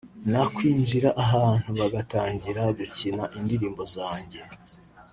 nakwinjira 0.31 1.09
ahantu 1.23 1.69
bagatangira 1.79 2.61
gukina 2.77 3.23
indirimbo 3.37 3.81
zanjye 3.93 4.41